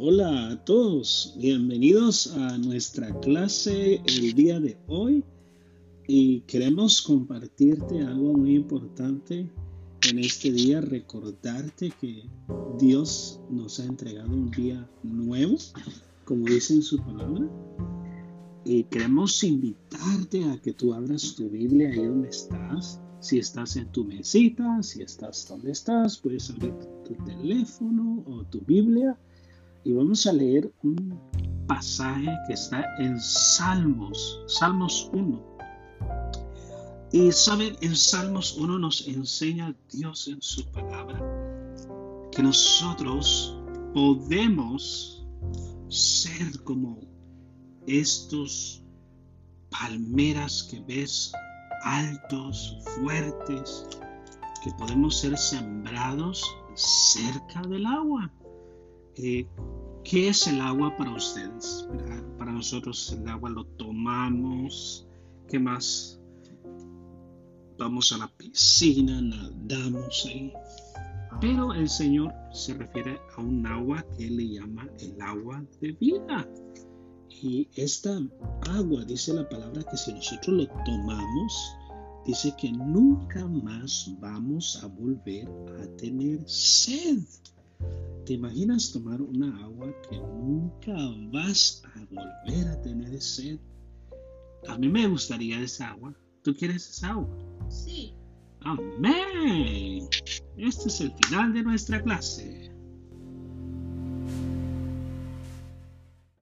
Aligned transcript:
Hola 0.00 0.50
a 0.50 0.64
todos, 0.64 1.34
bienvenidos 1.38 2.28
a 2.28 2.56
nuestra 2.56 3.12
clase 3.18 4.00
el 4.06 4.32
día 4.32 4.60
de 4.60 4.76
hoy 4.86 5.24
y 6.06 6.42
queremos 6.42 7.02
compartirte 7.02 8.02
algo 8.02 8.32
muy 8.34 8.54
importante 8.54 9.50
en 10.08 10.18
este 10.20 10.52
día, 10.52 10.80
recordarte 10.80 11.90
que 12.00 12.22
Dios 12.78 13.40
nos 13.50 13.80
ha 13.80 13.86
entregado 13.86 14.30
un 14.30 14.52
día 14.52 14.88
nuevo, 15.02 15.56
como 16.24 16.46
dice 16.46 16.74
en 16.74 16.82
su 16.82 16.98
palabra, 16.98 17.50
y 18.64 18.84
queremos 18.84 19.42
invitarte 19.42 20.44
a 20.44 20.62
que 20.62 20.74
tú 20.74 20.94
abras 20.94 21.34
tu 21.34 21.50
Biblia 21.50 21.90
ahí 21.90 22.06
donde 22.06 22.28
estás. 22.28 23.00
Si 23.18 23.40
estás 23.40 23.74
en 23.74 23.90
tu 23.90 24.04
mesita, 24.04 24.80
si 24.80 25.02
estás 25.02 25.48
donde 25.48 25.72
estás, 25.72 26.18
puedes 26.18 26.48
abrir 26.50 26.72
tu 27.04 27.14
teléfono 27.24 28.22
o 28.28 28.44
tu 28.44 28.60
Biblia 28.60 29.18
y 29.88 29.92
vamos 29.94 30.26
a 30.26 30.34
leer 30.34 30.70
un 30.82 31.18
pasaje 31.66 32.28
que 32.46 32.52
está 32.52 32.84
en 32.98 33.18
Salmos, 33.18 34.38
Salmos 34.46 35.08
1. 35.14 35.42
Y 37.12 37.32
saben, 37.32 37.74
en 37.80 37.96
Salmos 37.96 38.58
1 38.58 38.78
nos 38.80 39.08
enseña 39.08 39.74
Dios 39.90 40.28
en 40.28 40.42
su 40.42 40.70
palabra 40.72 41.18
que 42.30 42.42
nosotros 42.42 43.56
podemos 43.94 45.26
ser 45.88 46.62
como 46.64 47.00
estos 47.86 48.82
palmeras 49.70 50.64
que 50.64 50.80
ves 50.80 51.32
altos, 51.84 52.76
fuertes, 52.94 53.86
que 54.62 54.70
podemos 54.72 55.16
ser 55.16 55.38
sembrados 55.38 56.44
cerca 56.74 57.62
del 57.62 57.86
agua. 57.86 58.30
Eh, 59.20 59.46
¿Qué 60.08 60.30
es 60.30 60.46
el 60.46 60.58
agua 60.62 60.96
para 60.96 61.12
ustedes? 61.12 61.86
Para 62.38 62.50
nosotros 62.50 63.12
el 63.12 63.28
agua 63.28 63.50
lo 63.50 63.66
tomamos. 63.76 65.06
¿Qué 65.46 65.58
más? 65.58 66.18
Vamos 67.76 68.10
a 68.12 68.16
la 68.16 68.28
piscina, 68.28 69.20
nadamos 69.20 70.24
ahí. 70.24 70.50
Pero 71.42 71.74
el 71.74 71.90
Señor 71.90 72.32
se 72.54 72.72
refiere 72.72 73.20
a 73.36 73.42
un 73.42 73.66
agua 73.66 74.02
que 74.16 74.28
Él 74.28 74.38
le 74.38 74.48
llama 74.48 74.88
el 74.98 75.20
agua 75.20 75.62
de 75.82 75.92
vida. 75.92 76.48
Y 77.28 77.68
esta 77.74 78.18
agua, 78.78 79.04
dice 79.04 79.34
la 79.34 79.46
palabra, 79.46 79.82
que 79.82 79.96
si 79.98 80.14
nosotros 80.14 80.56
lo 80.56 80.66
tomamos, 80.86 81.76
dice 82.24 82.54
que 82.56 82.72
nunca 82.72 83.46
más 83.46 84.10
vamos 84.20 84.82
a 84.82 84.86
volver 84.86 85.46
a 85.82 85.96
tener 85.98 86.48
sed. 86.48 87.18
¿Te 88.24 88.34
imaginas 88.34 88.92
tomar 88.92 89.22
una 89.22 89.64
agua 89.64 89.92
que 90.08 90.18
nunca 90.18 90.94
vas 91.32 91.82
a 91.94 92.00
volver 92.10 92.68
a 92.68 92.82
tener 92.82 93.20
sed? 93.20 93.58
A 94.68 94.76
mí 94.76 94.88
me 94.88 95.06
gustaría 95.06 95.60
esa 95.60 95.90
agua. 95.90 96.14
¿Tú 96.42 96.54
quieres 96.54 96.88
esa 96.90 97.10
agua? 97.10 97.28
Sí. 97.68 98.14
Amén. 98.60 100.08
Este 100.56 100.88
es 100.88 101.00
el 101.00 101.12
final 101.24 101.52
de 101.52 101.62
nuestra 101.62 102.02
clase. 102.02 102.67